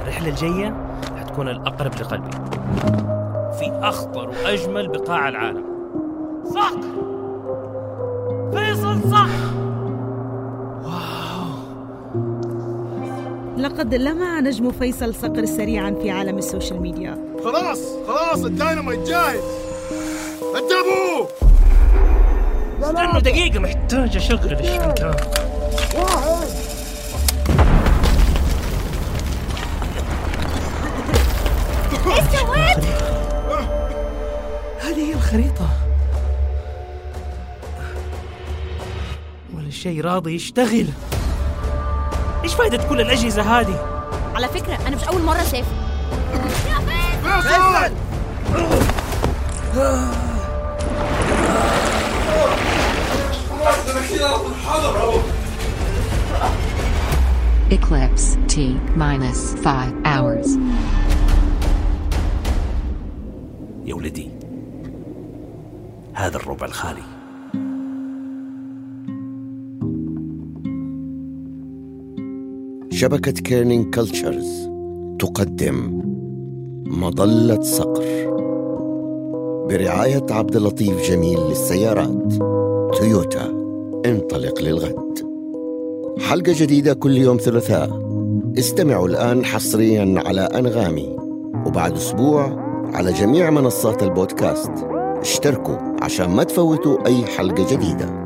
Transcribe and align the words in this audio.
الرحلة 0.00 0.28
الجاية 0.28 0.74
حتكون 1.18 1.48
الأقرب 1.48 1.94
لقلبي. 1.94 2.30
في 3.58 3.72
أخطر 3.82 4.28
وأجمل 4.28 4.88
بقاع 4.88 5.28
العالم. 5.28 5.64
صقر! 6.44 6.80
فيصل 8.52 9.10
صح 9.10 9.28
لقد 13.58 13.94
لمع 13.94 14.40
نجم 14.40 14.70
فيصل 14.70 15.14
صقر 15.14 15.44
سريعا 15.44 15.90
في 15.90 16.10
عالم 16.10 16.38
السوشيال 16.38 16.82
ميديا. 16.82 17.34
خلاص 17.44 17.80
خلاص 18.08 18.44
الديناميت 18.44 19.08
جاهز. 19.08 19.40
انتبهوا 20.42 21.45
استنوا 22.86 23.20
دقيقة 23.20 23.58
محتاج 23.58 24.16
أشغل 24.16 24.52
الشنطة 24.52 25.16
إيش 32.06 32.24
سويت؟ 32.38 32.84
هذه 34.80 35.08
هي 35.08 35.14
الخريطة. 35.14 35.68
ولا 39.54 39.70
شيء 39.70 40.00
راضي 40.00 40.34
يشتغل. 40.34 40.86
إيش 42.44 42.54
فائدة 42.54 42.88
كل 42.88 43.00
الأجهزة 43.00 43.42
هذه؟ 43.42 44.08
على 44.34 44.48
فكرة 44.48 44.78
أنا 44.86 44.96
مش 44.96 45.04
أول 45.04 45.22
مرة 45.22 45.42
أسافر 45.42 45.64
فيصل! 47.42 47.92
Eclipse 57.70 58.38
T 58.48 58.56
minus 58.96 59.54
5 59.62 59.92
hours. 60.04 60.48
يا 63.84 63.94
ولدي 63.94 64.30
هذا 66.14 66.36
الربع 66.36 66.66
الخالي. 66.66 67.02
شبكة 72.90 73.32
Kerning 73.32 73.94
Cultures 73.94 74.70
تقدم 75.18 76.02
مظلة 76.86 77.62
صقر. 77.62 78.26
برعاية 79.68 80.26
عبد 80.30 80.56
اللطيف 80.56 81.10
جميل 81.10 81.38
للسيارات 81.38 82.32
تويوتا 82.98 83.55
انطلق 84.10 84.62
للغد. 84.62 85.18
حلقة 86.20 86.54
جديدة 86.56 86.94
كل 86.94 87.16
يوم 87.16 87.36
ثلاثاء. 87.36 87.90
استمعوا 88.58 89.08
الآن 89.08 89.44
حصريا 89.44 90.22
على 90.26 90.40
أنغامي. 90.40 91.16
وبعد 91.66 91.92
أسبوع 91.92 92.66
على 92.94 93.12
جميع 93.12 93.50
منصات 93.50 94.02
البودكاست. 94.02 94.70
اشتركوا 95.20 95.76
عشان 96.02 96.30
ما 96.30 96.44
تفوتوا 96.44 97.06
أي 97.06 97.24
حلقة 97.24 97.76
جديدة. 97.76 98.25